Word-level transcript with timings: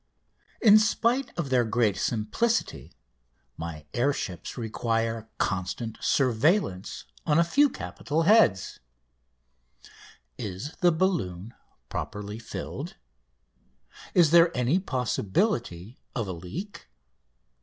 In 0.63 0.79
spite 0.79 1.29
of 1.37 1.51
their 1.51 1.63
great 1.63 1.95
simplicity 1.95 2.95
my 3.55 3.85
air 3.93 4.13
ships 4.13 4.57
require 4.57 5.29
constant 5.37 5.99
surveillance 6.01 7.05
on 7.27 7.37
a 7.37 7.43
few 7.43 7.69
capital 7.69 8.23
heads: 8.23 8.79
Is 10.39 10.75
the 10.81 10.91
balloon 10.91 11.53
properly 11.87 12.39
filled? 12.39 12.95
Is 14.15 14.31
there 14.31 14.49
any 14.57 14.79
possibility 14.79 15.99
of 16.15 16.27
a 16.27 16.33
leak? 16.33 16.87